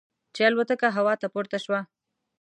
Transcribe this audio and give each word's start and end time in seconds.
چې 0.35 0.41
الوتکه 0.47 0.87
هوا 0.97 1.13
ته 1.21 1.27
پورته 1.33 1.57
شوه. 1.63 1.79